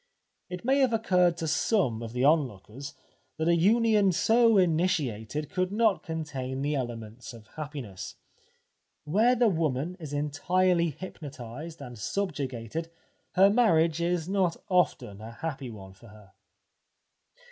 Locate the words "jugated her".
12.33-13.51